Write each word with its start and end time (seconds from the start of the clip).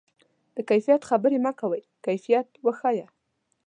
د 0.55 0.57
کیفیت 0.69 1.01
خبرې 1.09 1.37
مه 1.45 1.51
کوه، 1.59 1.79
کیفیت 2.05 2.47
وښیه. 2.65 3.07